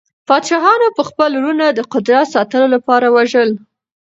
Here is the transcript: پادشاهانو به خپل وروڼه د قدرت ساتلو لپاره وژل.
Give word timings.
پادشاهانو 0.29 0.87
به 0.97 1.03
خپل 1.09 1.31
وروڼه 1.35 1.67
د 1.71 1.79
قدرت 1.93 2.27
ساتلو 2.35 2.67
لپاره 2.75 3.07
وژل. 3.15 3.49